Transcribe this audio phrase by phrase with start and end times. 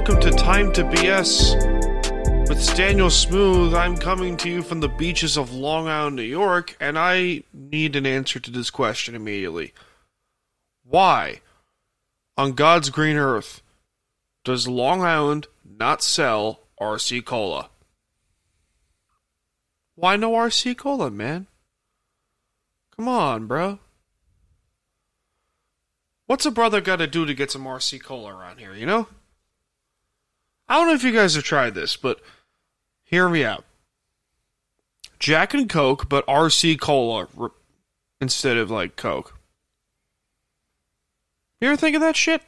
[0.00, 2.48] Welcome to Time to BS.
[2.48, 6.74] With Staniel Smooth, I'm coming to you from the beaches of Long Island, New York,
[6.80, 9.74] and I need an answer to this question immediately.
[10.84, 11.42] Why,
[12.38, 13.60] on God's green earth,
[14.42, 17.68] does Long Island not sell RC Cola?
[19.96, 21.46] Why no RC Cola, man?
[22.96, 23.80] Come on, bro.
[26.26, 29.06] What's a brother got to do to get some RC Cola around here, you know?
[30.70, 32.20] I don't know if you guys have tried this, but
[33.02, 33.64] hear me out.
[35.18, 37.26] Jack and Coke, but RC Cola
[38.20, 39.36] instead of like Coke.
[41.60, 42.42] You ever think of that shit?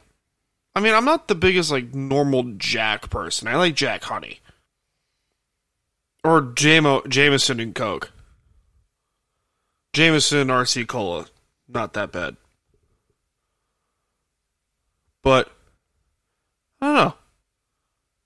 [0.73, 3.49] I mean, I'm not the biggest like normal Jack person.
[3.49, 4.39] I like Jack Honey
[6.23, 8.11] or Jamo Jameson and Coke.
[9.91, 11.25] Jameson RC Cola,
[11.67, 12.37] not that bad.
[15.21, 15.51] But.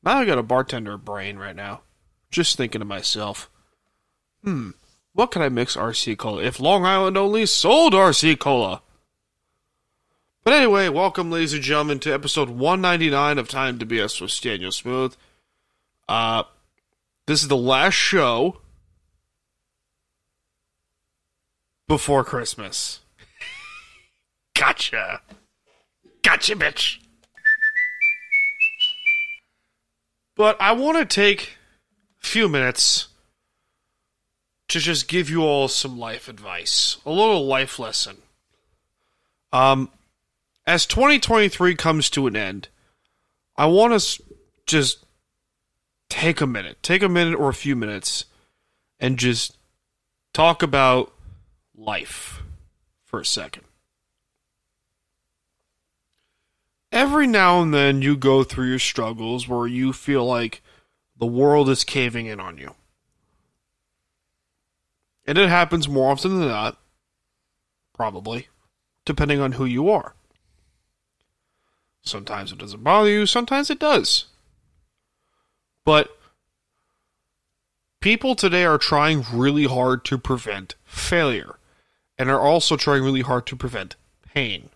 [0.04, 1.82] Now I got a bartender brain right now.
[2.30, 3.50] Just thinking to myself,
[4.44, 4.72] hmm,
[5.14, 8.82] what can I mix RC Cola if Long Island only sold RC Cola?
[10.44, 14.72] But anyway, welcome, ladies and gentlemen, to episode 199 of Time to BS with Staniel
[14.72, 15.16] Smooth.
[16.08, 16.44] Uh,
[17.26, 18.62] this is the last show
[21.88, 23.00] before Christmas.
[24.56, 25.22] gotcha.
[26.24, 27.00] Gotcha, bitch.
[30.38, 31.58] But I want to take
[32.24, 33.08] a few minutes
[34.68, 38.18] to just give you all some life advice, a little life lesson.
[39.52, 39.90] Um,
[40.68, 42.68] as 2023 comes to an end,
[43.56, 44.24] I want to
[44.68, 45.04] just
[46.10, 48.26] take a minute, take a minute or a few minutes,
[49.00, 49.58] and just
[50.34, 51.14] talk about
[51.76, 52.44] life
[53.06, 53.64] for a second.
[56.92, 60.62] Every now and then you go through your struggles where you feel like
[61.18, 62.76] the world is caving in on you.
[65.26, 66.78] And it happens more often than not,
[67.94, 68.48] probably,
[69.04, 70.14] depending on who you are.
[72.02, 74.26] Sometimes it doesn't bother you, sometimes it does.
[75.84, 76.18] But
[78.00, 81.58] people today are trying really hard to prevent failure
[82.18, 83.98] and are also trying really hard to prevent
[84.34, 84.70] pain.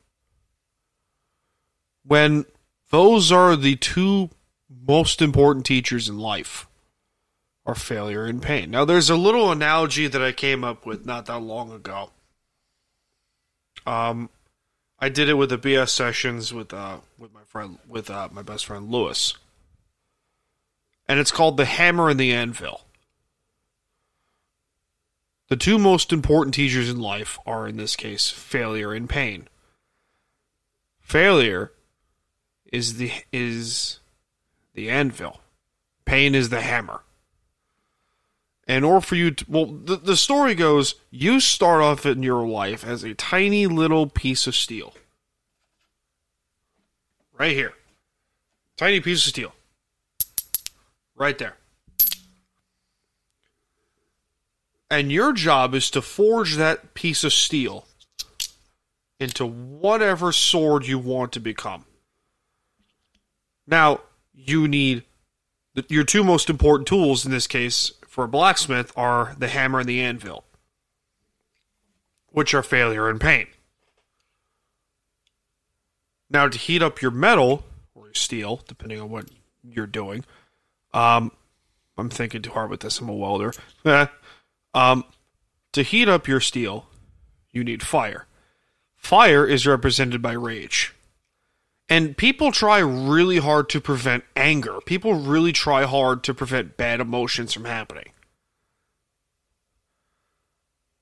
[2.03, 2.45] When
[2.89, 4.29] those are the two
[4.69, 6.67] most important teachers in life
[7.66, 8.72] are failure and pain.
[8.72, 12.12] Now there's a little analogy that I came up with not that long ago.
[13.85, 14.29] Um
[15.00, 18.41] I did it with the BS sessions with uh with my friend with uh my
[18.41, 19.36] best friend Lewis.
[21.07, 22.81] And it's called the hammer and the anvil.
[25.50, 29.50] The two most important teachers in life are in this case failure and pain.
[31.01, 31.74] Failure
[32.71, 34.00] is the is
[34.73, 35.41] the anvil.
[36.06, 37.01] Pain is the hammer.
[38.68, 42.47] In order for you to, well, the, the story goes, you start off in your
[42.47, 44.94] life as a tiny little piece of steel.
[47.38, 47.73] Right here.
[48.77, 49.53] Tiny piece of steel.
[51.15, 51.57] Right there.
[54.89, 57.88] And your job is to forge that piece of steel
[59.19, 61.85] into whatever sword you want to become.
[63.71, 64.01] Now,
[64.33, 65.03] you need
[65.73, 69.79] the, your two most important tools in this case for a blacksmith are the hammer
[69.79, 70.44] and the anvil,
[72.27, 73.47] which are failure and pain.
[76.29, 77.63] Now, to heat up your metal
[77.95, 79.29] or your steel, depending on what
[79.63, 80.25] you're doing,
[80.94, 81.31] um,
[81.97, 83.00] I'm thinking too hard with this.
[83.00, 83.53] I'm a welder.
[84.73, 85.03] Um,
[85.73, 86.85] to heat up your steel,
[87.51, 88.25] you need fire.
[88.95, 90.94] Fire is represented by rage.
[91.92, 94.80] And people try really hard to prevent anger.
[94.86, 98.14] People really try hard to prevent bad emotions from happening.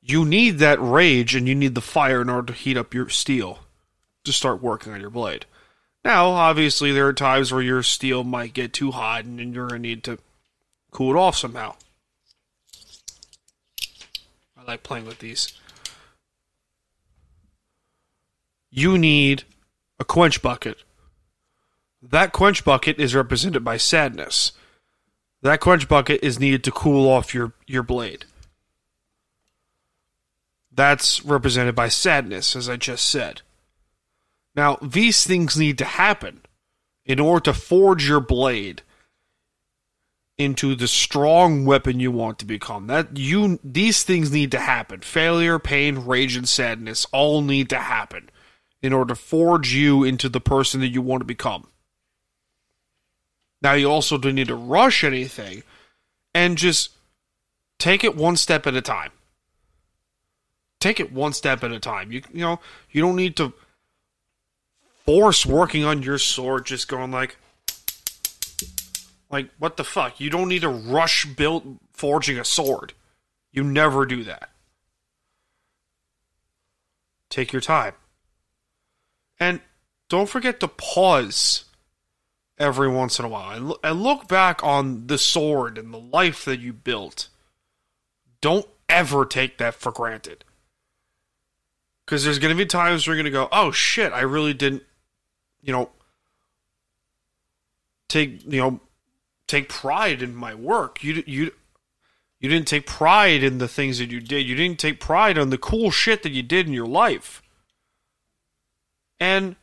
[0.02, 3.08] You need that rage and you need the fire in order to heat up your
[3.08, 3.60] steel
[4.24, 5.46] to start working on your blade.
[6.04, 9.84] Now, obviously, there are times where your steel might get too hot and you're going
[9.84, 10.18] to need to
[10.90, 11.76] cool it off somehow.
[14.58, 15.54] I like playing with these.
[18.72, 19.44] You need
[20.00, 20.84] a quench bucket.
[22.02, 24.54] That quench bucket is represented by sadness.
[25.42, 28.26] That quench bucket is needed to cool off your, your blade.
[30.72, 33.42] That's represented by sadness, as I just said.
[34.56, 36.42] Now, these things need to happen
[37.06, 38.84] in order to forge your blade
[40.38, 42.88] into the strong weapon you want to become.
[42.88, 45.02] That you these things need to happen.
[45.02, 48.30] Failure, pain, rage and sadness all need to happen
[48.82, 51.68] in order to forge you into the person that you want to become.
[53.62, 55.64] Now you also don't need to rush anything
[56.34, 56.92] and just
[57.78, 59.12] take it one step at a time.
[60.80, 62.12] Take it one step at a time.
[62.12, 62.60] You you know,
[62.90, 63.54] you don't need to
[65.06, 67.38] force working on your sword just going like
[69.30, 70.20] like what the fuck?
[70.20, 72.94] You don't need to rush build forging a sword.
[73.52, 74.52] You never do that.
[77.30, 77.94] Take your time.
[79.40, 79.62] And
[80.10, 81.66] don't forget to pause
[82.58, 86.60] every once in a while and, look back on the sword and the life that
[86.60, 87.30] you built.
[88.42, 90.44] Don't ever take that for granted.
[92.06, 94.54] Because there's going to be times where you're going to go, oh shit, I really
[94.54, 94.84] didn't,
[95.62, 95.90] you know,
[98.08, 98.80] take, you know,
[99.48, 101.04] take pride in my work.
[101.04, 101.52] You, you,
[102.40, 104.48] you didn't take pride in the things that you did.
[104.48, 107.44] You didn't take pride on the cool shit that you did in your life.
[109.20, 109.56] And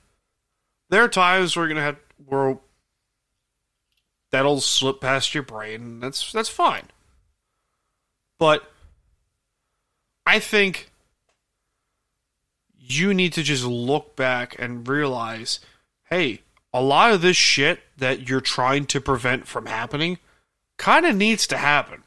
[0.91, 2.59] there are times where you're gonna have where
[4.31, 6.01] that'll slip past your brain.
[6.01, 6.85] That's that's fine.
[8.39, 8.71] But
[10.25, 10.91] I think
[12.79, 15.61] you need to just look back and realize,
[16.05, 16.43] hey,
[16.73, 20.19] a lot of this shit that you're trying to prevent from happening
[20.77, 22.03] kind of needs to happen.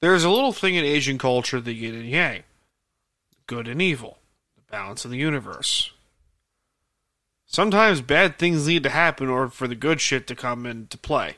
[0.00, 2.42] There's a little thing in Asian culture, the yin and yang,
[3.46, 4.18] good and evil
[4.72, 5.92] balance of the universe.
[7.44, 11.36] Sometimes bad things need to happen or for the good shit to come into play.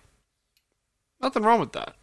[1.21, 1.97] Nothing wrong with that.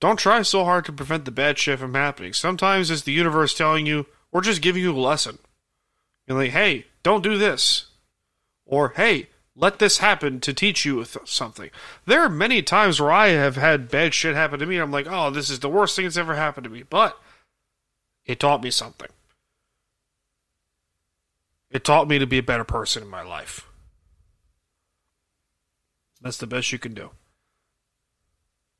[0.00, 2.32] Don't try so hard to prevent the bad shit from happening.
[2.32, 5.38] Sometimes it's the universe telling you, or just giving you a lesson.
[6.26, 7.86] You're like, hey, don't do this.
[8.64, 11.68] Or, hey, let this happen to teach you something.
[12.06, 14.76] There are many times where I have had bad shit happen to me.
[14.76, 16.84] And I'm like, oh, this is the worst thing that's ever happened to me.
[16.88, 17.18] But
[18.24, 19.08] it taught me something.
[21.70, 23.66] It taught me to be a better person in my life.
[26.20, 27.10] That's the best you can do.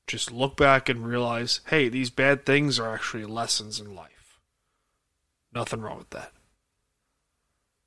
[0.07, 4.39] Just look back and realize hey, these bad things are actually lessons in life.
[5.53, 6.33] Nothing wrong with that.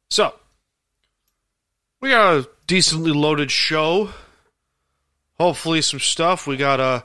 [0.10, 0.36] So,
[2.00, 4.10] we got a decently loaded show.
[5.40, 6.46] Hopefully, some stuff.
[6.46, 7.04] We got a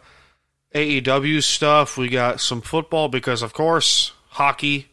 [0.74, 1.96] AEW stuff.
[1.96, 4.88] We got some football because, of course, hockey,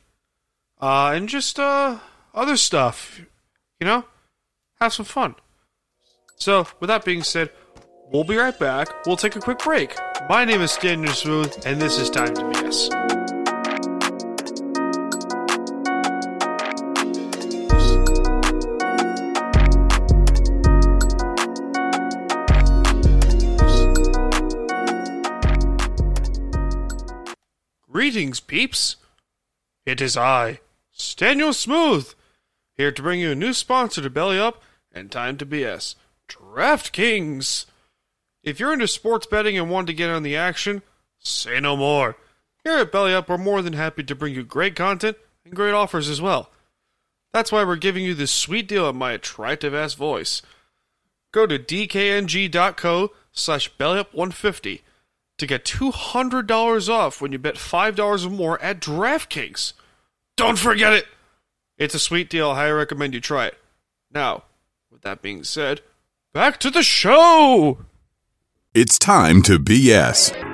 [0.80, 2.00] uh, and just uh,
[2.34, 3.22] other stuff.
[3.80, 4.06] You know,
[4.80, 5.36] have some fun.
[6.36, 7.52] So, with that being said,
[8.12, 9.06] we'll be right back.
[9.06, 9.96] We'll take a quick break.
[10.30, 12.90] My name is Staniel Smooth, and this is Time to BS.
[27.90, 28.98] Greetings, peeps.
[29.86, 30.60] It is I,
[30.98, 32.14] Staniel Smooth,
[32.76, 34.62] here to bring you a new sponsor to Belly Up
[34.92, 35.96] and Time to BS
[36.28, 37.66] DraftKings.
[38.44, 40.82] If you're into sports betting and want to get on the action,
[41.20, 42.18] say no more.
[42.64, 45.74] Here at Belly Up, we're more than happy to bring you great content and great
[45.74, 46.50] offers as well.
[47.34, 50.42] That's why we're giving you this sweet deal at my attractive ass voice.
[51.32, 54.82] Go to dkng.co slash bellyup150
[55.40, 59.74] to get $200 off when you bet $5 or more at DraftKings.
[60.38, 61.08] Don't forget it!
[61.84, 62.52] It's a sweet deal.
[62.52, 63.58] I highly recommend you try it.
[64.10, 64.44] Now,
[64.90, 65.82] with that being said,
[66.34, 67.80] back to the show.
[68.74, 70.53] It's time to BS.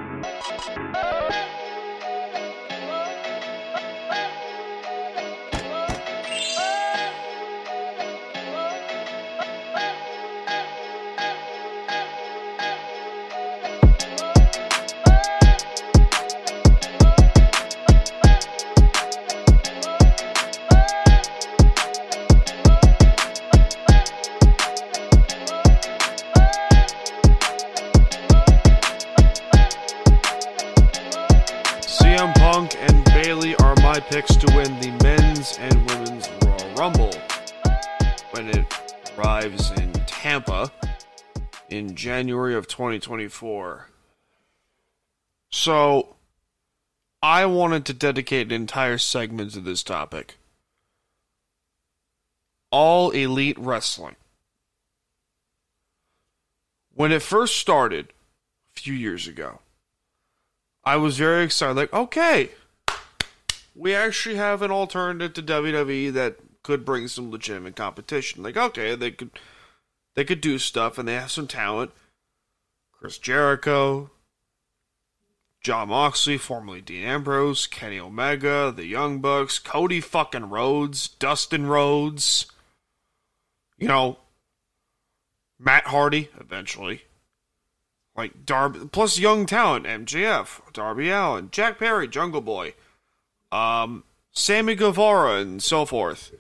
[42.80, 43.90] 2024.
[45.52, 46.16] So,
[47.22, 50.38] I wanted to dedicate an entire segment to this topic.
[52.72, 54.16] All Elite Wrestling.
[56.94, 58.14] When it first started
[58.74, 59.60] a few years ago,
[60.86, 61.76] I was very excited.
[61.76, 62.52] Like, okay,
[63.76, 68.42] we actually have an alternative to WWE that could bring some legitimate competition.
[68.42, 69.32] Like, okay, they could
[70.16, 71.92] they could do stuff, and they have some talent.
[73.00, 74.10] Chris Jericho,
[75.62, 82.48] Jon Moxley, formerly Dean Ambrose, Kenny Omega, the Young Bucks, Cody fucking Rhodes, Dustin Rhodes.
[83.78, 84.18] You know,
[85.58, 87.04] Matt Hardy eventually
[88.20, 92.74] like Darby plus young talent, MJF, Darby Allin, Jack Perry, Jungle Boy,
[93.50, 96.34] um, Sammy Guevara, and so forth.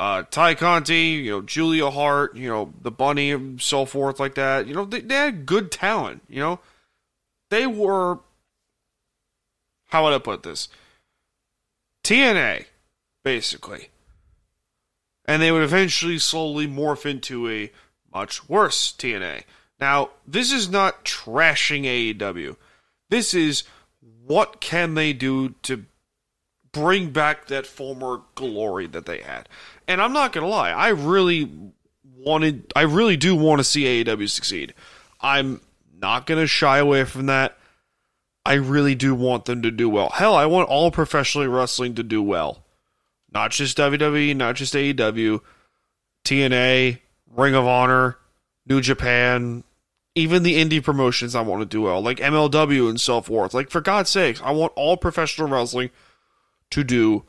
[0.00, 4.34] Uh, Tay Conti, you know, Julia Hart, you know, the Bunny, and so forth, like
[4.34, 4.66] that.
[4.66, 6.22] You know, they, they had good talent.
[6.28, 6.60] You know,
[7.50, 8.18] they were.
[9.88, 10.68] How would I put this?
[12.02, 12.66] TNA,
[13.22, 13.88] basically.
[15.26, 17.70] And they would eventually slowly morph into a
[18.12, 19.44] much worse TNA.
[19.80, 22.56] Now, this is not trashing AEW.
[23.10, 23.64] This is
[24.26, 25.86] what can they do to
[26.72, 29.48] bring back that former glory that they had.
[29.86, 31.50] And I'm not to lie, I really
[32.04, 34.74] wanted I really do want to see AEW succeed.
[35.20, 35.60] I'm
[36.00, 37.56] not to shy away from that.
[38.46, 40.10] I really do want them to do well.
[40.10, 42.62] Hell, I want all professional wrestling to do well.
[43.32, 45.40] Not just WWE, not just AEW,
[46.24, 46.98] TNA,
[47.34, 48.18] Ring of Honor,
[48.66, 49.64] New Japan,
[50.14, 53.54] even the indie promotions I want to do well, like MLW and so forth.
[53.54, 55.90] Like, for God's sakes, I want all professional wrestling
[56.70, 57.24] to do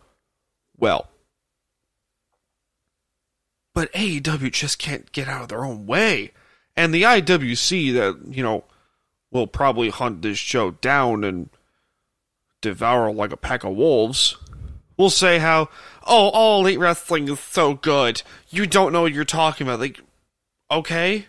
[0.78, 1.10] well.
[3.76, 6.32] But AEW just can't get out of their own way.
[6.76, 8.64] And the IWC that, you know,
[9.32, 11.50] will probably hunt this show down and
[12.62, 14.36] devour like a pack of wolves
[14.98, 15.70] will say how,
[16.08, 18.24] oh, all elite wrestling is so good.
[18.50, 19.80] You don't know what you're talking about.
[19.80, 20.00] Like,
[20.72, 21.28] okay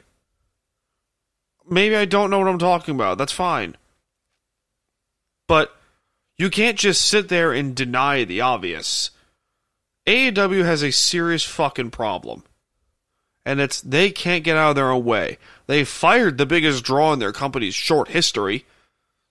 [1.69, 3.19] maybe I don't know what I'm talking about.
[3.19, 3.77] That's fine.
[5.49, 5.75] But
[6.39, 9.11] you can't just sit there and deny the obvious.
[10.07, 12.45] AEW has a serious fucking problem.
[13.45, 15.39] And it's they can't get out of their own way.
[15.67, 18.65] They fired the biggest draw in their company's short history,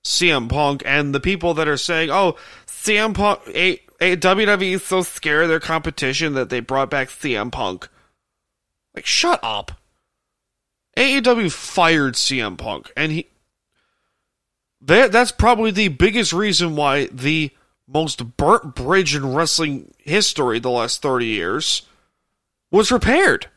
[0.04, 4.84] CM Punk, and the people that are saying, "Oh, CM Punk, a, a, WWE is
[4.84, 7.90] so scared of their competition that they brought back CM Punk."
[8.94, 9.74] Like, shut up.
[10.98, 13.28] AEW fired CM Punk, and he
[14.80, 17.52] that that's probably the biggest reason why the
[17.88, 21.84] most burnt bridge in wrestling history the last 30 years
[22.72, 23.48] was repaired.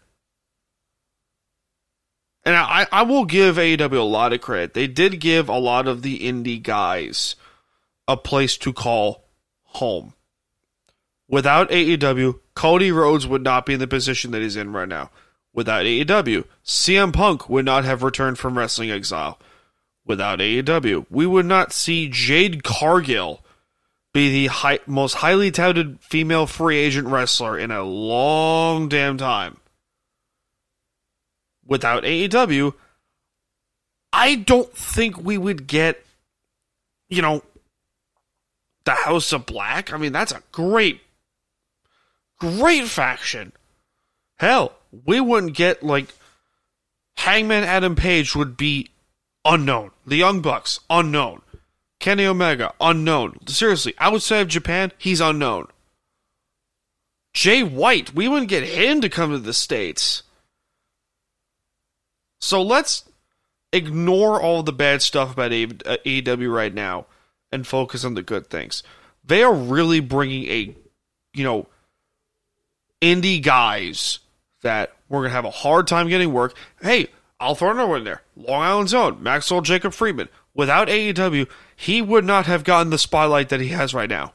[2.45, 4.75] And I, I will give AEW a lot of credit.
[4.75, 7.37] They did give a lot of the indie guys
[8.07, 9.25] a place to call
[9.65, 10.15] home.
[11.29, 15.11] Without AEW, Cody Rhodes would not be in the position that he's in right now.
[15.53, 19.39] Without AEW, CM Punk would not have returned from wrestling exile.
[20.07, 23.45] Without AEW, we would not see Jade Cargill
[24.13, 29.59] be the high, most highly touted female free agent wrestler in a long damn time.
[31.67, 32.75] Without AEW,
[34.13, 36.05] I don't think we would get,
[37.09, 37.43] you know,
[38.85, 39.93] the House of Black.
[39.93, 41.03] I mean, that's a great,
[42.39, 43.53] great faction.
[44.37, 44.73] Hell,
[45.05, 46.15] we wouldn't get like
[47.19, 48.89] Hangman Adam Page would be
[49.45, 49.91] unknown.
[50.07, 51.43] The Young Bucks, unknown.
[52.01, 53.47] Kenny Omega, unknown.
[53.47, 55.67] Seriously, outside of Japan, he's unknown.
[57.33, 60.23] Jay White, we wouldn't get him to come to the States.
[62.41, 63.05] So let's
[63.73, 67.07] ignore all the bad stuff about AEW uh, right now
[67.53, 68.83] and focus on the good things.
[69.25, 70.75] They are really bringing a,
[71.35, 71.67] you know,
[73.01, 74.21] indie guys
[74.63, 76.57] that We're going to have a hard time getting work.
[76.83, 77.09] Hey,
[77.41, 78.23] I'll throw another one in there.
[78.37, 80.29] Long Island Zone, Maxwell Jacob Friedman.
[80.59, 84.33] Without AEW, he would not have gotten the spotlight that he has right now.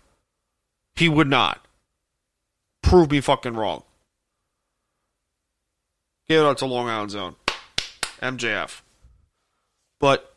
[0.96, 1.68] He would not.
[2.82, 3.84] Prove me fucking wrong.
[6.30, 7.36] Give it up to Long Island Zone.
[8.22, 8.80] MJF.
[10.00, 10.34] But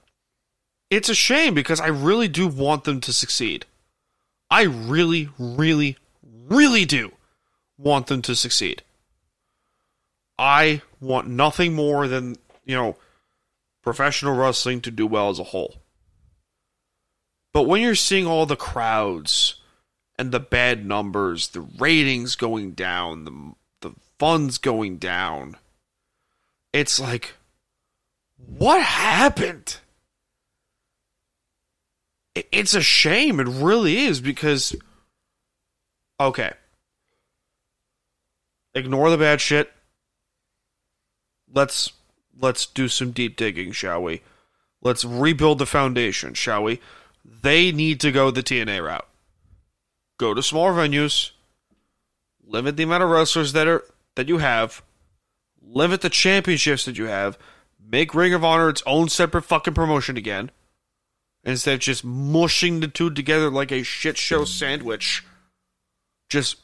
[0.90, 3.64] it's a shame because I really do want them to succeed.
[4.50, 5.99] I really, really,
[6.49, 7.12] really do
[7.78, 8.83] want them to succeed.
[10.37, 12.97] I want nothing more than, you know,
[13.87, 15.76] professional wrestling to do well as a whole.
[17.55, 19.61] But when you're seeing all the crowds
[20.19, 25.57] and the bad numbers, the ratings going down, the the funds going down,
[26.73, 27.35] it's like
[28.59, 29.76] what happened?
[32.35, 33.38] It's a shame.
[33.38, 34.75] It really is because
[36.19, 36.55] okay.
[38.75, 39.73] Ignore the bad shit
[41.52, 41.93] let's
[42.40, 44.23] let's do some deep digging, shall we?
[44.83, 46.81] Let's rebuild the foundation, shall we?
[47.25, 49.09] They need to go the TNA route.
[50.19, 51.33] Go to smaller venues,
[52.45, 54.83] limit the amount of wrestlers that are that you have,
[55.62, 57.38] limit the championships that you have,
[57.85, 60.50] make Ring of Honor its own separate fucking promotion again.
[61.45, 65.25] Instead of just mushing the two together like a shit show sandwich.
[66.28, 66.57] Just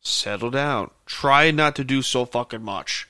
[0.00, 0.90] settle down.
[1.06, 3.08] Try not to do so fucking much.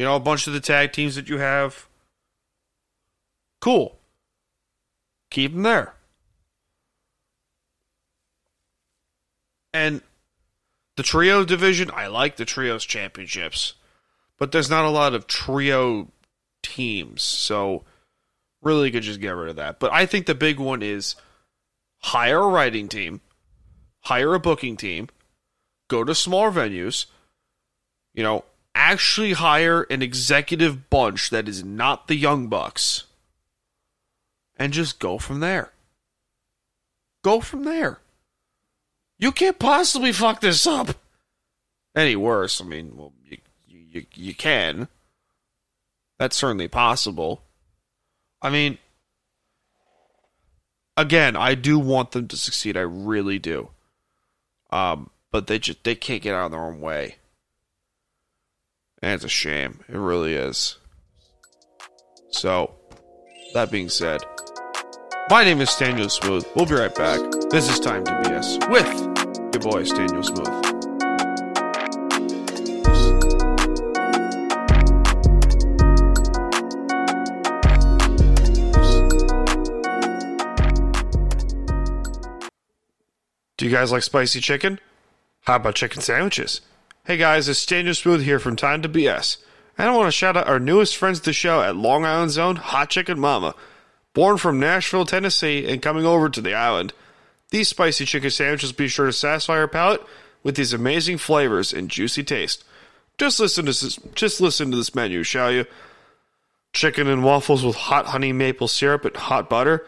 [0.00, 1.86] You know, a bunch of the tag teams that you have.
[3.60, 3.98] Cool.
[5.28, 5.92] Keep them there.
[9.74, 10.00] And
[10.96, 13.74] the trio division, I like the trios championships,
[14.38, 16.08] but there's not a lot of trio
[16.62, 17.84] teams, so
[18.62, 19.78] really could just get rid of that.
[19.78, 21.14] But I think the big one is
[21.98, 23.20] hire a writing team,
[24.04, 25.10] hire a booking team,
[25.88, 27.04] go to smaller venues,
[28.14, 33.04] you know, actually hire an executive bunch that is not the Young Bucks
[34.56, 35.72] and just go from there.
[37.22, 38.00] Go from there.
[39.18, 40.96] You can't possibly fuck this up
[41.94, 42.60] any worse.
[42.60, 44.88] I mean, well, you, you, you can.
[46.18, 47.42] That's certainly possible.
[48.42, 48.78] I mean,
[50.96, 52.76] again, I do want them to succeed.
[52.76, 53.70] I really do.
[54.70, 57.16] Um, but they just they can't get out of their own way.
[59.02, 59.80] And it's a shame.
[59.88, 60.76] It really is.
[62.30, 62.74] So,
[63.54, 64.20] that being said,
[65.30, 66.46] my name is Staniel Smooth.
[66.54, 67.20] We'll be right back.
[67.50, 68.86] This is Time to BS with
[69.54, 70.80] your boy, Staniel Smooth.
[83.56, 84.78] Do you guys like spicy chicken?
[85.42, 86.60] How about chicken sandwiches?
[87.10, 89.38] Hey guys, it's Staniel Smooth here from Time to BS.
[89.76, 92.30] And I want to shout out our newest friends to the show at Long Island
[92.30, 93.56] Zone, Hot Chicken Mama.
[94.14, 96.92] Born from Nashville, Tennessee, and coming over to the island.
[97.50, 100.04] These spicy chicken sandwiches be sure to satisfy your palate
[100.44, 102.62] with these amazing flavors and juicy taste.
[103.18, 105.64] Just listen to this, just listen to this menu, shall you?
[106.72, 109.84] Chicken and waffles with hot honey maple syrup and hot butter.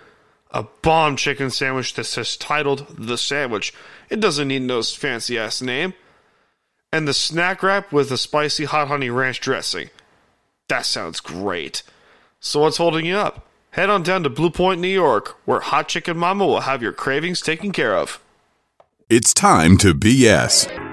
[0.51, 3.73] A bomb chicken sandwich that says titled The Sandwich.
[4.11, 5.95] It doesn't need no fancy ass name
[6.93, 9.91] and the snack wrap with a spicy hot honey ranch dressing.
[10.69, 11.83] That sounds great.
[12.41, 13.49] So what's holding you up?
[13.71, 16.93] Head on down to Blue Point, New York, where Hot Chicken Mama will have your
[16.93, 18.21] cravings taken care of.
[19.09, 20.92] It's time to BS.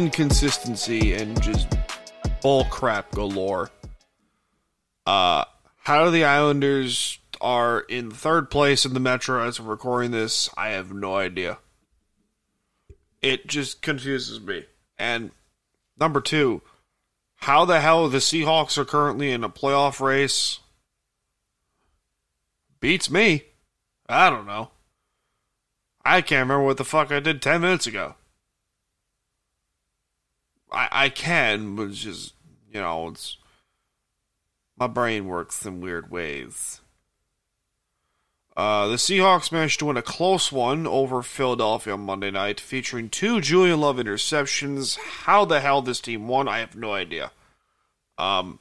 [0.00, 1.68] Inconsistency and just
[2.40, 3.70] bull crap galore.
[5.04, 5.44] Uh,
[5.76, 10.70] how the Islanders are in third place in the Metro as of recording this, I
[10.70, 11.58] have no idea.
[13.20, 14.64] It just confuses me.
[14.98, 15.32] And
[15.98, 16.62] number two,
[17.36, 20.60] how the hell the Seahawks are currently in a playoff race
[22.80, 23.44] beats me.
[24.08, 24.70] I don't know.
[26.06, 28.14] I can't remember what the fuck I did 10 minutes ago.
[30.72, 32.34] I, I can, but it's just,
[32.72, 33.36] you know, it's.
[34.76, 36.80] My brain works in weird ways.
[38.56, 43.08] Uh, the Seahawks managed to win a close one over Philadelphia on Monday night, featuring
[43.08, 44.98] two Julian Love interceptions.
[44.98, 47.30] How the hell this team won, I have no idea.
[48.18, 48.58] Um,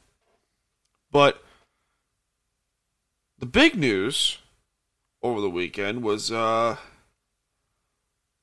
[1.12, 1.44] but
[3.40, 4.38] the big news
[5.22, 6.78] over the weekend was uh,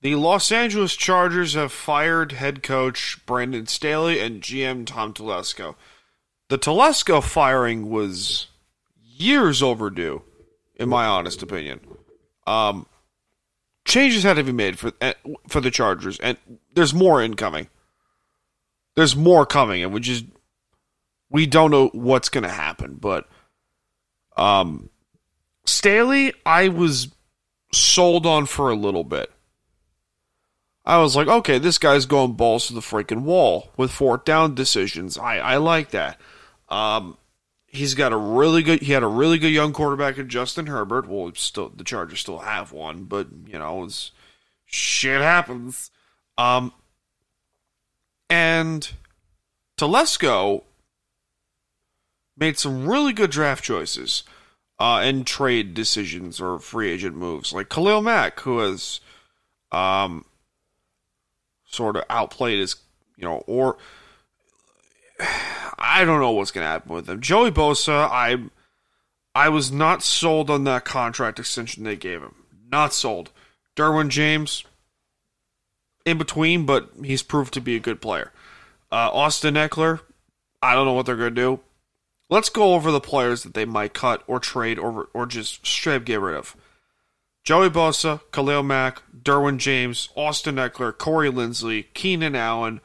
[0.02, 5.74] the Los Angeles Chargers have fired head coach Brandon Staley and GM Tom Telesco.
[6.48, 8.48] The Telesco firing was
[9.02, 10.22] years overdue,
[10.76, 11.80] in my honest opinion.
[12.46, 12.86] Um,
[13.84, 15.14] changes had to be made for eh,
[15.48, 16.36] for the Chargers, and
[16.74, 17.68] there's more incoming.
[18.94, 20.24] There's more coming, and we just
[21.30, 22.94] we don't know what's going to happen.
[22.94, 23.28] But
[24.36, 24.90] um,
[25.64, 27.08] Staley, I was
[27.72, 29.30] sold on for a little bit.
[30.86, 34.54] I was like, okay, this guy's going balls to the freaking wall with fourth down
[34.54, 35.18] decisions.
[35.18, 36.20] I, I like that.
[36.68, 37.18] Um,
[37.66, 38.82] he's got a really good.
[38.82, 41.08] He had a really good young quarterback in Justin Herbert.
[41.08, 44.12] Well, still the Chargers still have one, but you know, it's,
[44.64, 45.90] shit happens.
[46.38, 46.72] Um,
[48.30, 48.88] and
[49.76, 50.62] Telesco
[52.36, 54.22] made some really good draft choices
[54.78, 59.00] uh, and trade decisions or free agent moves, like Khalil Mack, who has
[59.72, 60.24] um,
[61.76, 62.76] sort of outplayed his,
[63.16, 63.76] you know, or
[65.78, 67.20] I don't know what's going to happen with him.
[67.20, 68.38] Joey Bosa, I
[69.34, 72.34] I was not sold on that contract extension they gave him.
[72.70, 73.30] Not sold.
[73.76, 74.64] Derwin James,
[76.06, 78.32] in between, but he's proved to be a good player.
[78.90, 80.00] Uh, Austin Ekeler,
[80.62, 81.60] I don't know what they're going to do.
[82.30, 86.04] Let's go over the players that they might cut or trade or or just straight
[86.04, 86.56] get rid of.
[87.46, 92.80] Joey Bosa, Khalil Mack, Derwin James, Austin Ekeler, Corey Linsley, Keenan Allen,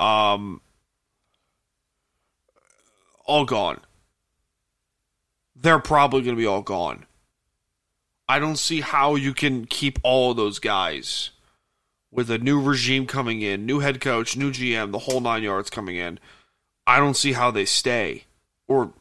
[0.00, 0.62] um,
[3.26, 3.80] all gone.
[5.54, 7.04] They're probably going to be all gone.
[8.26, 11.28] I don't see how you can keep all of those guys
[12.10, 15.68] with a new regime coming in, new head coach, new GM, the whole nine yards
[15.68, 16.18] coming in.
[16.86, 18.24] I don't see how they stay
[18.66, 18.94] or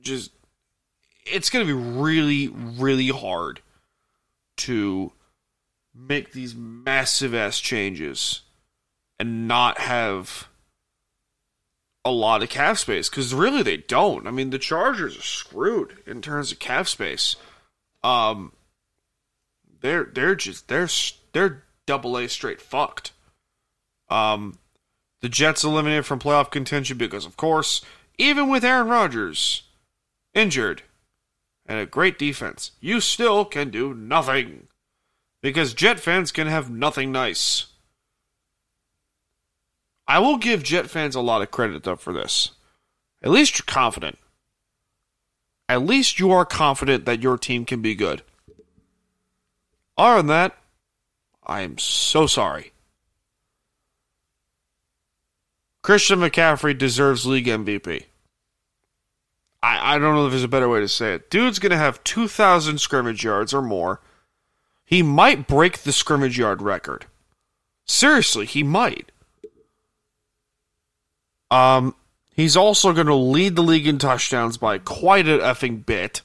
[0.00, 0.32] just.
[1.24, 3.60] It's going to be really, really hard
[4.56, 5.12] to
[5.94, 8.42] make these massive ass changes
[9.18, 10.48] and not have
[12.04, 14.26] a lot of cap space because really they don't.
[14.26, 17.36] I mean, the Chargers are screwed in terms of cap space.
[18.04, 18.52] Um,
[19.80, 20.88] they're they're just they're
[21.32, 23.12] they're double A straight fucked.
[24.08, 24.58] Um,
[25.20, 27.82] the Jets eliminated from playoff contention because, of course,
[28.18, 29.62] even with Aaron Rodgers
[30.34, 30.82] injured
[31.66, 34.68] and a great defense, you still can do nothing
[35.42, 37.66] because Jet fans can have nothing nice.
[40.08, 42.52] I will give Jet fans a lot of credit though for this.
[43.22, 44.18] At least you're confident.
[45.68, 48.22] At least you are confident that your team can be good.
[49.98, 50.56] Other than that,
[51.44, 52.72] I am so sorry.
[55.82, 58.04] Christian McCaffrey deserves league MVP.
[59.62, 61.30] I, I don't know if there's a better way to say it.
[61.30, 64.00] Dude's going to have 2,000 scrimmage yards or more.
[64.84, 67.06] He might break the scrimmage yard record.
[67.84, 69.10] Seriously, he might.
[71.50, 71.94] Um,
[72.34, 76.22] he's also going to lead the league in touchdowns by quite an effing bit.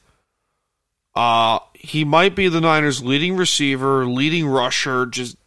[1.16, 5.38] Uh, he might be the Niners' leading receiver, leading rusher, just.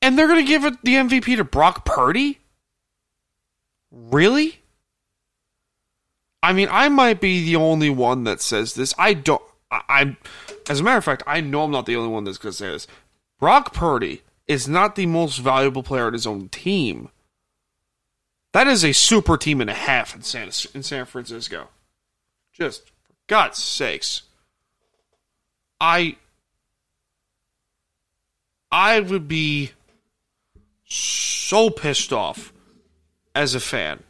[0.00, 2.38] And they're going to give it the MVP to Brock Purdy?
[3.90, 4.57] Really?
[6.42, 8.94] I mean, I might be the only one that says this.
[8.98, 9.42] I don't.
[9.70, 10.16] I'm.
[10.68, 12.56] As a matter of fact, I know I'm not the only one that's going to
[12.56, 12.86] say this.
[13.38, 17.10] Brock Purdy is not the most valuable player on his own team.
[18.52, 21.68] That is a super team and a half in San in San Francisco.
[22.52, 24.22] Just for God's sakes.
[25.80, 26.16] I
[28.70, 29.72] I would be
[30.84, 32.52] so pissed off
[33.34, 34.02] as a fan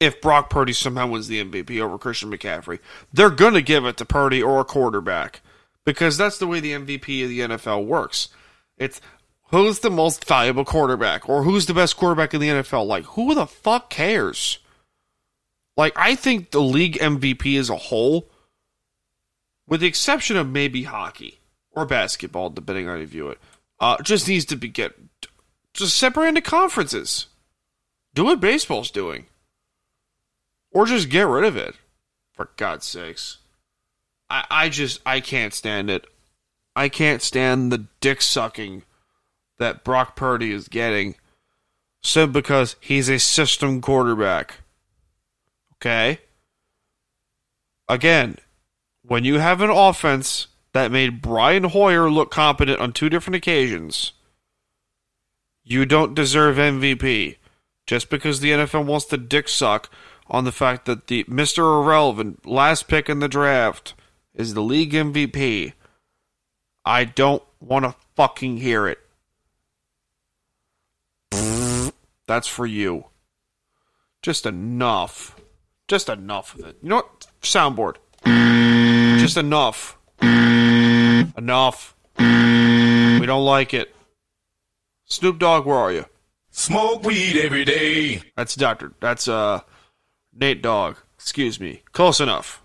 [0.00, 2.78] if Brock Purdy somehow wins the MVP over Christian McCaffrey.
[3.12, 5.40] They're going to give it to Purdy or a quarterback
[5.84, 8.28] because that's the way the MVP of the NFL works.
[8.76, 9.00] It's
[9.50, 12.86] who's the most valuable quarterback or who's the best quarterback in the NFL.
[12.86, 14.58] Like, who the fuck cares?
[15.76, 18.30] Like, I think the league MVP as a whole,
[19.66, 23.38] with the exception of maybe hockey or basketball, depending on how you view it,
[23.78, 24.94] uh, just needs to be get
[25.74, 27.26] just separate into conferences.
[28.14, 29.26] Do what baseball's doing,
[30.76, 31.74] or just get rid of it.
[32.34, 33.38] For God's sakes,
[34.28, 36.04] I, I just I can't stand it.
[36.76, 38.82] I can't stand the dick sucking
[39.58, 41.14] that Brock Purdy is getting
[42.02, 44.60] simply because he's a system quarterback.
[45.76, 46.18] Okay?
[47.88, 48.36] Again,
[49.00, 54.12] when you have an offense that made Brian Hoyer look competent on two different occasions,
[55.64, 57.36] you don't deserve MVP
[57.86, 59.90] just because the NFL wants to dick suck
[60.28, 61.82] on the fact that the Mr.
[61.82, 63.94] Irrelevant last pick in the draft
[64.34, 65.72] is the league MVP.
[66.84, 68.98] I don't want to fucking hear it.
[72.26, 73.06] That's for you.
[74.22, 75.36] Just enough.
[75.88, 76.76] Just enough of it.
[76.82, 77.26] You know what?
[77.42, 77.96] Soundboard.
[79.20, 79.96] Just enough.
[80.20, 81.94] Enough.
[82.18, 83.94] We don't like it.
[85.04, 86.06] Snoop Dogg, where are you?
[86.50, 88.22] Smoke weed every day.
[88.36, 88.92] That's Doctor.
[89.00, 89.60] That's uh
[90.38, 90.96] Nate Dogg.
[91.14, 91.82] Excuse me.
[91.92, 92.62] Close enough.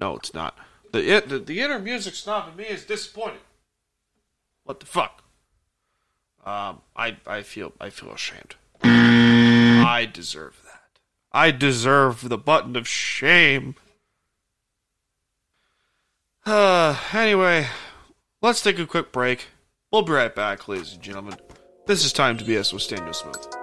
[0.00, 0.56] No, it's not.
[0.92, 3.40] The it, the, the inner music snob in me is disappointed.
[4.64, 5.22] What the fuck?
[6.44, 8.54] Um, I I feel I feel ashamed.
[8.82, 10.98] I deserve that.
[11.32, 13.74] I deserve the button of shame.
[16.46, 17.66] Uh, anyway,
[18.40, 19.48] let's take a quick break.
[19.92, 21.36] We'll be right back, ladies and gentlemen.
[21.86, 23.57] This is time to BS with Daniel Smith.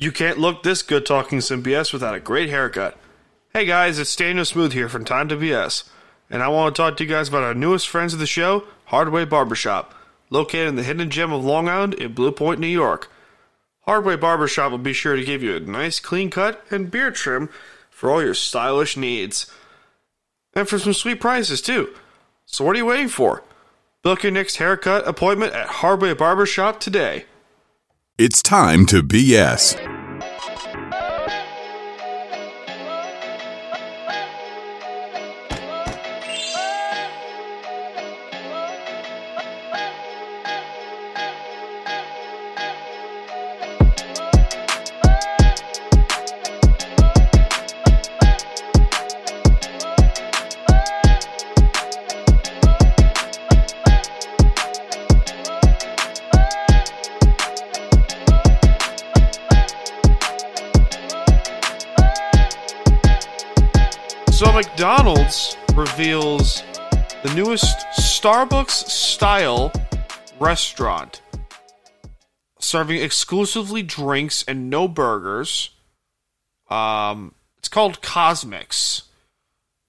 [0.00, 2.96] You can't look this good talking some BS without a great haircut.
[3.52, 5.90] Hey guys, it's Staniel Smooth here from Time to BS,
[6.30, 8.64] and I want to talk to you guys about our newest friends of the show,
[8.88, 9.94] Hardway Barbershop,
[10.30, 13.12] located in the hidden gem of Long Island in Blue Point, New York.
[13.86, 17.50] Hardway Barbershop will be sure to give you a nice clean cut and beard trim
[17.90, 19.52] for all your stylish needs.
[20.54, 21.94] And for some sweet prices too.
[22.46, 23.42] So what are you waiting for?
[24.02, 27.26] Book your next haircut appointment at Hardway Barbershop today.
[28.22, 29.99] It's time to BS.
[68.30, 69.72] Starbucks style
[70.38, 71.20] restaurant
[72.60, 75.70] serving exclusively drinks and no burgers.
[76.68, 79.02] Um it's called CosMc's.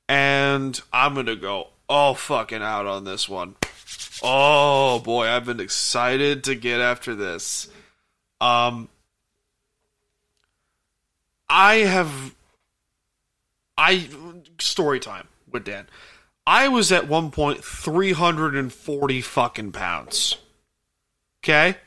[0.10, 3.58] And I'm going to go all fucking out on this one.
[4.24, 7.70] Oh boy, I've been excited to get after this.
[8.40, 8.90] Um
[11.48, 12.34] I have
[13.78, 14.10] I
[14.58, 15.86] story time with Dan.
[16.46, 20.38] I was at one point 340 fucking pounds.
[21.44, 21.78] Okay?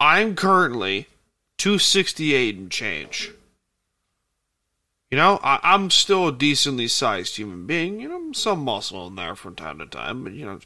[0.00, 1.08] I'm currently
[1.58, 3.32] 268 and change.
[5.10, 8.00] You know, I, I'm still a decently sized human being.
[8.00, 10.60] You know, some muscle in there from time to time, but you know,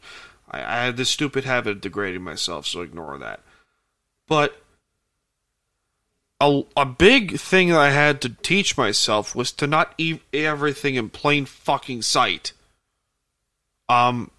[0.49, 3.39] I, I had this stupid habit of degrading myself, so ignore that.
[4.27, 4.61] But
[6.41, 10.95] a, a big thing that I had to teach myself was to not eat everything
[10.95, 12.51] in plain fucking sight.
[13.89, 14.31] Um,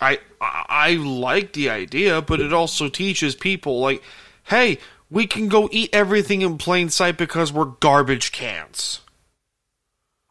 [0.00, 4.02] I, I like the idea, but it also teaches people like,
[4.44, 4.78] hey,
[5.10, 9.00] we can go eat everything in plain sight because we're garbage cans.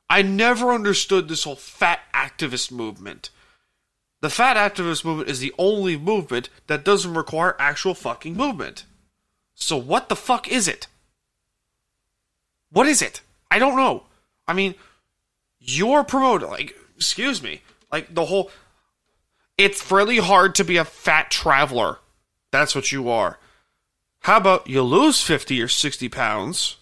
[0.10, 3.30] I never understood this whole fat activist movement.
[4.22, 8.86] The fat activist movement is the only movement that doesn't require actual fucking movement.
[9.56, 10.88] So what the fuck is it?
[12.72, 13.22] What is it?
[13.50, 14.04] I don't know.
[14.48, 14.76] I mean,
[15.60, 17.62] you're promoting like excuse me,
[17.94, 18.50] like the whole
[19.58, 22.00] it's really hard to be a fat traveler.
[22.52, 23.38] That's what you are.
[24.22, 26.78] How about you lose 50 or 60 pounds?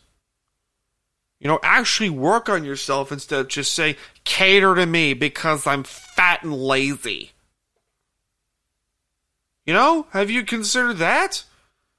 [1.40, 5.84] You know, actually work on yourself instead of just say, cater to me because I'm
[5.84, 7.32] fat and lazy.
[9.66, 11.44] You know, have you considered that?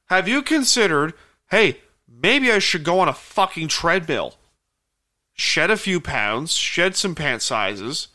[0.07, 1.13] Have you considered,
[1.51, 4.37] hey, maybe I should go on a fucking treadmill?
[5.35, 8.09] Shed a few pounds, shed some pant sizes.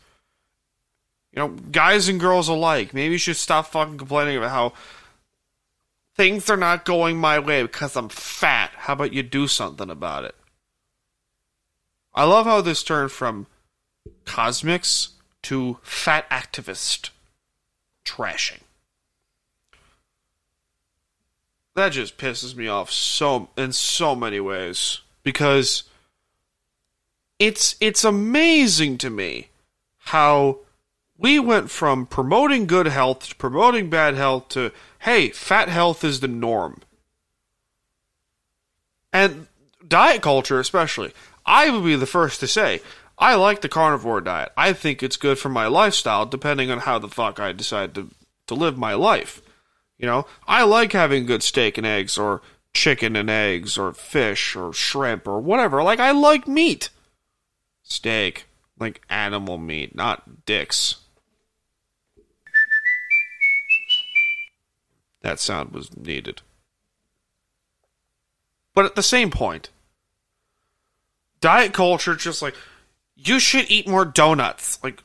[1.32, 4.72] You know, guys and girls alike, maybe you should stop fucking complaining about how
[6.16, 8.72] things are not going my way because I'm fat.
[8.74, 10.34] How about you do something about it?
[12.14, 13.46] I love how this turned from
[14.24, 15.10] CosMc's
[15.42, 17.10] to fat activist
[18.04, 18.60] trashing.
[21.76, 25.84] That just pisses me off so in so many ways because
[27.38, 29.50] it's it's amazing to me
[29.98, 30.58] how
[31.18, 36.20] we went from promoting good health to promoting bad health to hey, fat health is
[36.20, 36.80] the norm.
[39.12, 39.48] And
[39.86, 41.12] diet culture especially.
[41.44, 42.80] I would be the first to say
[43.18, 44.52] I like the carnivore diet.
[44.56, 48.10] I think it's good for my lifestyle depending on how the fuck I decide to
[48.46, 49.42] to live my life.
[49.98, 52.40] You know, I like having good steak and eggs or
[52.72, 55.82] chicken and eggs or fish or shrimp or whatever.
[55.82, 56.90] Like I like meat.
[57.82, 58.46] Steak,
[58.78, 60.96] like animal meat, not dicks.
[65.22, 66.42] That sound was needed.
[68.74, 69.70] But at the same point,
[71.40, 72.54] diet culture just like
[73.16, 74.78] you should eat more donuts.
[74.82, 75.02] Like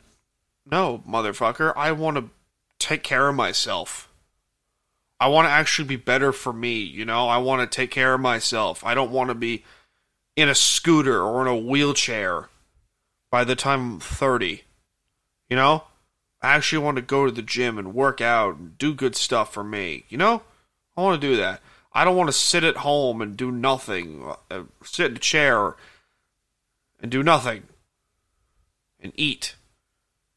[0.70, 2.30] no, motherfucker, I want to
[2.80, 4.10] take care of myself.
[5.20, 7.30] I want to actually be better for me, you know?
[7.30, 8.84] I want to take care of myself.
[8.84, 9.64] I don't want to be
[10.36, 12.50] in a scooter or in a wheelchair
[13.32, 14.64] by the time I'm 30.
[15.50, 15.84] You know?
[16.44, 19.54] I actually want to go to the gym and work out and do good stuff
[19.54, 20.04] for me.
[20.10, 20.44] You know?
[20.98, 21.62] I want to do that.
[21.94, 25.76] I don't want to sit at home and do nothing, uh, sit in a chair
[27.00, 27.64] and do nothing
[29.00, 29.56] and eat.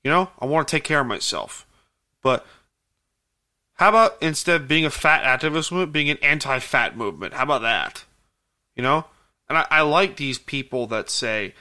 [0.05, 0.31] You know?
[0.39, 1.67] I want to take care of myself.
[2.23, 2.47] But
[3.75, 7.35] how about instead of being a fat activist movement, being an anti fat movement?
[7.35, 8.05] How about that?
[8.77, 9.07] You know?
[9.49, 11.55] And I, I like these people that say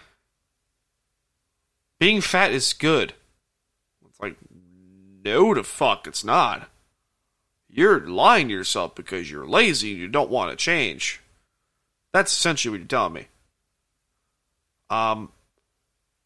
[1.99, 3.13] being fat is good.
[4.15, 4.38] It's like,
[5.25, 6.69] no, the fuck, it's not.
[7.67, 11.19] You're lying to yourself because you're lazy and you don't want to change.
[12.13, 13.28] That's essentially what you're telling me.
[14.89, 15.34] Um,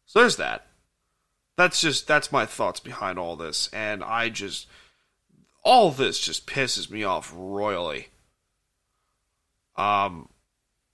[0.06, 0.66] so there's that.
[1.56, 4.68] That's just that's my thoughts behind all this, and I just
[5.62, 8.08] all this just pisses me off royally.
[9.76, 10.28] Um,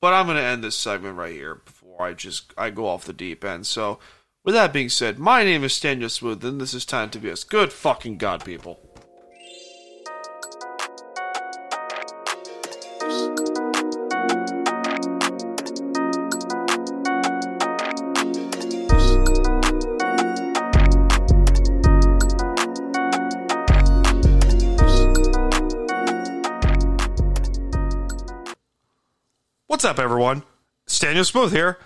[0.00, 3.12] but I'm gonna end this segment right here before I just I go off the
[3.12, 3.66] deep end.
[3.66, 3.98] So
[4.46, 7.46] with that being said, my name is Staniel Smooth, and this is Time to BS.
[7.46, 8.78] Good fucking God, people.
[29.66, 30.44] What's up, everyone?
[30.84, 31.78] It's Staniel Smooth here.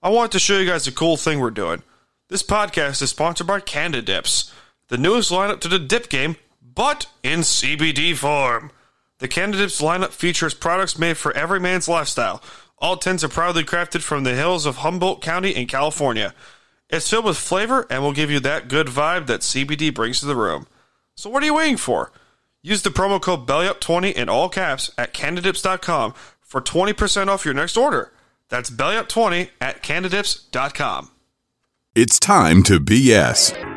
[0.00, 1.82] I want to show you guys a cool thing we're doing.
[2.30, 4.50] This podcast is sponsored by Cannadips,
[4.88, 8.72] the newest lineup to the dip game, but in CBD form.
[9.18, 12.42] The Cannadips lineup features products made for every man's lifestyle.
[12.78, 16.32] All tins are proudly crafted from the hills of Humboldt County in California.
[16.88, 20.26] It's filled with flavor and will give you that good vibe that CBD brings to
[20.26, 20.66] the room.
[21.16, 22.10] So what are you waiting for?
[22.62, 27.76] Use the promo code BELLYUP20 in all caps at cannadips.com for 20% off your next
[27.76, 28.12] order.
[28.48, 31.10] That's BELLYUP20 at cannadips.com.
[31.96, 33.73] It's time to BS.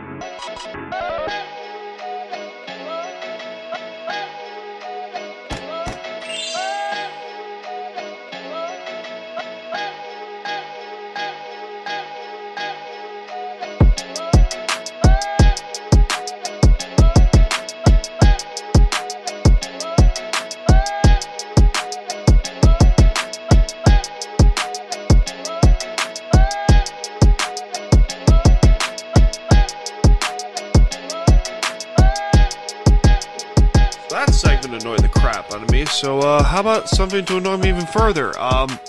[36.38, 38.38] Uh, how about something to annoy me even further?
[38.40, 38.80] Um,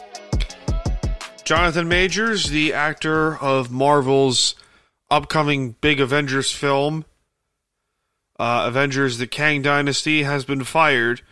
[1.45, 4.55] Jonathan Majors, the actor of Marvel's
[5.11, 7.07] upcoming big Avengers film,
[8.39, 11.23] uh, Avengers: The Kang Dynasty, has been fired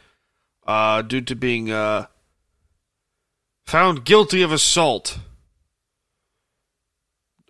[0.66, 2.06] uh, due to being uh,
[3.66, 5.18] found guilty of assault.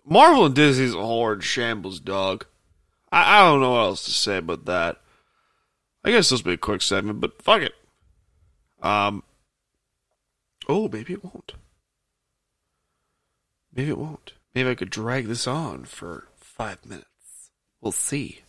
[0.03, 2.45] Marvel and Disney's a horde shambles, dog.
[3.11, 4.97] I, I don't know what else to say about that.
[6.03, 7.73] I guess this will be a quick segment, but fuck it.
[8.87, 9.23] Um.
[10.69, 11.53] Oh, maybe it won't.
[13.73, 14.33] Maybe it won't.
[14.55, 17.51] Maybe I could drag this on for five minutes.
[17.81, 18.41] We'll see.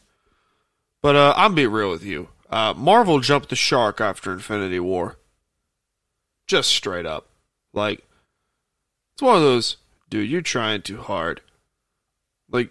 [1.02, 2.28] But uh, I'm be real with you.
[2.48, 5.16] Uh, Marvel jumped the shark after Infinity War.
[6.46, 7.28] Just straight up,
[7.74, 8.02] like
[9.12, 9.76] it's one of those,
[10.08, 10.30] dude.
[10.30, 11.42] You're trying too hard.
[12.48, 12.70] Like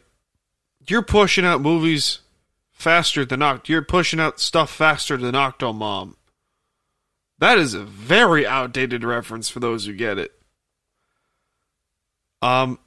[0.88, 2.20] you're pushing out movies
[2.72, 3.68] faster than Oct.
[3.68, 6.15] You're pushing out stuff faster than Octomom.
[7.39, 10.31] That is a very outdated reference for those who get it.
[12.41, 12.79] Um,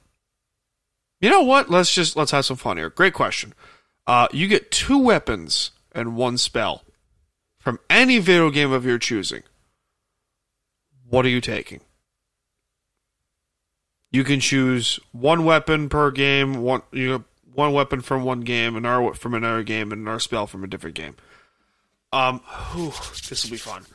[1.19, 1.69] you know what?
[1.69, 2.89] Let's just let's have some fun here.
[2.89, 3.53] Great question.
[4.07, 6.83] Uh, you get two weapons and one spell
[7.59, 9.43] from any video game of your choosing.
[11.07, 11.81] What are you taking?
[14.11, 17.23] You can choose one weapon per game, one you know,
[17.53, 20.95] one weapon from one game, another from another game, and another spell from a different
[20.95, 21.15] game.
[22.11, 22.41] Um,
[23.29, 23.85] this will be fun.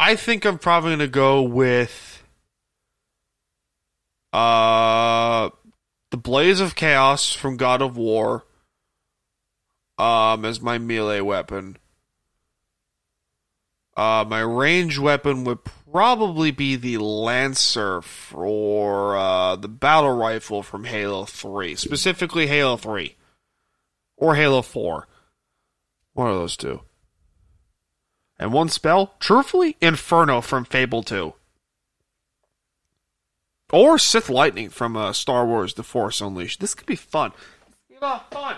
[0.00, 2.24] I think I'm probably gonna go with
[4.32, 5.50] uh
[6.10, 8.46] the Blades of Chaos from God of War
[9.98, 11.76] um as my melee weapon.
[13.94, 15.58] Uh, my range weapon would
[15.92, 23.16] probably be the Lancer for uh, the battle rifle from Halo 3, specifically Halo 3
[24.16, 25.06] or Halo 4.
[26.14, 26.80] One of those two.
[28.40, 31.34] And one spell, truthfully, Inferno from Fable 2.
[33.70, 36.58] Or Sith Lightning from uh, Star Wars The Force Unleashed.
[36.58, 37.32] This could be fun.
[38.00, 38.56] Know, fun.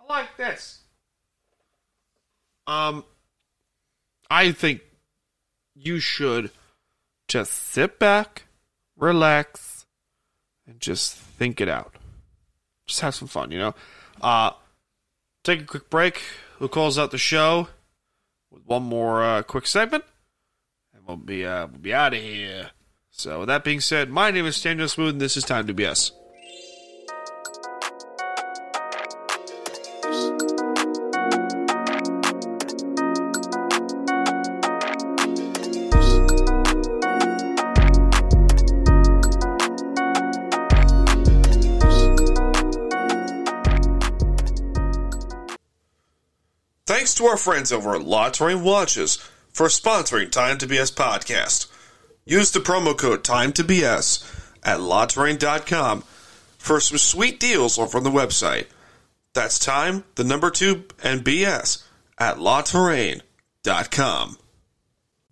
[0.00, 0.80] I like this.
[2.66, 3.04] Um,
[4.28, 4.80] I think
[5.76, 6.50] you should
[7.28, 8.46] just sit back,
[8.96, 9.86] relax,
[10.66, 11.94] and just think it out.
[12.88, 13.74] Just have some fun, you know?
[14.20, 14.50] Uh,
[15.44, 16.20] take a quick break.
[16.58, 17.68] Who calls out the show
[18.50, 20.04] with one more uh, quick segment,
[20.94, 22.70] and we'll be uh, we'll be out of here.
[23.10, 25.74] So, with that being said, my name is Staniel Smooth, and this is Time to
[25.74, 26.12] BS.
[47.08, 49.16] Thanks to our friends over at Touraine Watches
[49.50, 51.66] for sponsoring Time to BS podcast.
[52.26, 54.22] Use the promo code Time to BS
[54.62, 56.02] at LaTouraine.com
[56.58, 58.66] for some sweet deals over on the website.
[59.32, 61.82] That's time, the number two, and BS
[62.18, 64.36] at LaTouraine.com.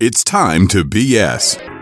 [0.00, 1.75] It's time to BS.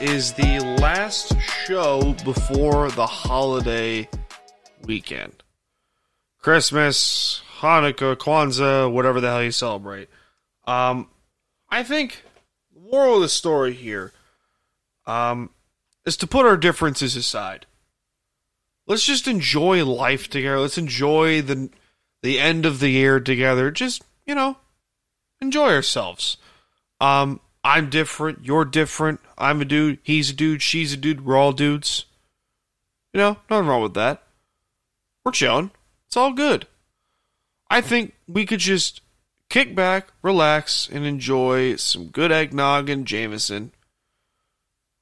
[0.00, 4.08] Is the last show before the holiday
[4.84, 5.42] weekend.
[6.40, 10.08] Christmas, Hanukkah, Kwanzaa, whatever the hell you celebrate.
[10.66, 11.08] Um,
[11.68, 12.22] I think
[12.72, 14.12] the moral of the story here
[15.06, 15.50] um,
[16.04, 17.66] is to put our differences aside.
[18.86, 20.60] Let's just enjoy life together.
[20.60, 21.70] Let's enjoy the
[22.22, 23.70] the end of the year together.
[23.70, 24.56] Just you know,
[25.40, 26.36] enjoy ourselves.
[27.00, 28.44] Um, I'm different.
[28.44, 29.20] You're different.
[29.38, 29.98] I'm a dude.
[30.02, 30.60] He's a dude.
[30.60, 31.24] She's a dude.
[31.24, 32.04] We're all dudes.
[33.14, 34.22] You know, nothing wrong with that.
[35.24, 35.70] We're chilling.
[36.06, 36.66] It's all good.
[37.70, 39.00] I think we could just
[39.48, 43.72] kick back, relax, and enjoy some good eggnog and Jameson.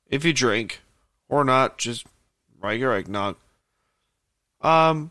[0.06, 0.82] If you drink,
[1.28, 2.06] or not, just
[2.60, 3.36] regular eggnog.
[4.60, 5.10] Um,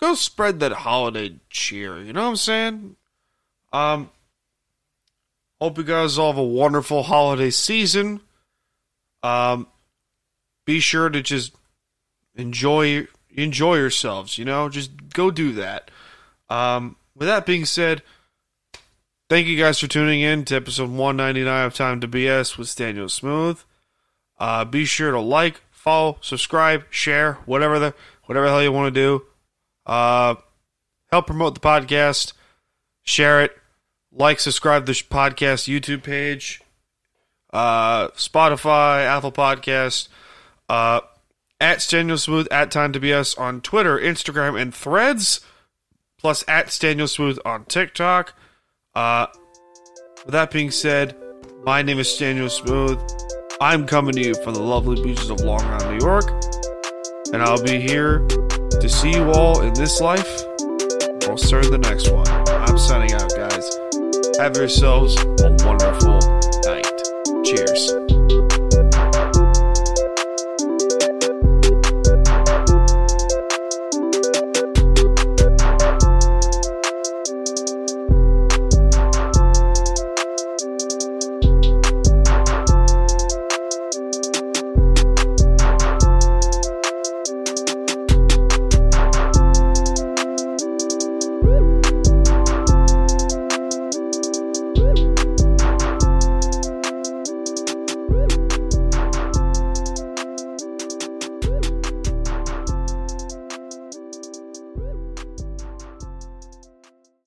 [0.00, 2.02] go spread that holiday cheer.
[2.02, 2.96] You know what I'm saying?
[3.72, 4.10] Um,
[5.60, 8.20] Hope you guys all have a wonderful holiday season.
[9.22, 9.66] Um,
[10.66, 11.54] be sure to just
[12.34, 14.36] enjoy enjoy yourselves.
[14.36, 15.90] You know, just go do that.
[16.50, 18.02] Um, with that being said,
[19.30, 23.10] thank you guys for tuning in to episode 199 of Time to BS with Staniel
[23.10, 23.60] Smooth.
[24.38, 27.94] Uh, be sure to like, follow, subscribe, share, whatever the
[28.24, 29.22] whatever the hell you want to do.
[29.86, 30.34] Uh,
[31.10, 32.34] help promote the podcast.
[33.02, 33.56] Share it
[34.16, 36.62] like, subscribe to the podcast YouTube page,
[37.52, 40.08] uh, Spotify, Apple Podcast,
[40.68, 41.00] uh,
[41.60, 45.40] at Staniel Smooth, at Time to BS on Twitter, Instagram, and Threads,
[46.18, 48.34] plus at Staniel Smooth on TikTok.
[48.94, 49.26] Uh,
[50.24, 51.16] with that being said,
[51.64, 52.98] my name is Staniel Smooth.
[53.60, 56.28] I'm coming to you from the lovely beaches of Long Island, New York,
[57.32, 60.42] and I'll be here to see you all in this life.
[61.28, 62.28] I'll the next one.
[62.28, 63.55] I'm signing out, guys.
[64.38, 66.35] Have yourselves a wonderful.